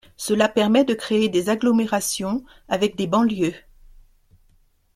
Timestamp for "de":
0.83-0.95